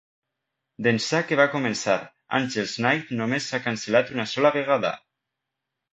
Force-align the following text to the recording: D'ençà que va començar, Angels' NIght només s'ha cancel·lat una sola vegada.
D'ençà 0.85 1.19
que 1.31 1.37
va 1.41 1.45
començar, 1.51 1.97
Angels' 2.39 2.75
NIght 2.87 3.13
només 3.23 3.51
s'ha 3.53 3.63
cancel·lat 3.67 4.11
una 4.19 4.27
sola 4.33 4.53
vegada. 4.57 4.97